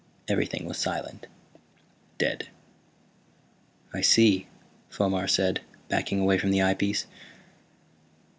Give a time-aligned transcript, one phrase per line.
[0.27, 1.27] Everything was silent,
[2.17, 2.47] dead.
[3.93, 4.47] "I see,"
[4.89, 7.05] Fomar said, backing away from the eyepiece.